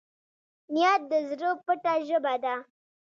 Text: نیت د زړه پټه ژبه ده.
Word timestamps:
نیت 0.73 1.01
د 1.11 1.13
زړه 1.29 1.49
پټه 1.65 1.93
ژبه 2.07 2.33
ده. 2.43 2.55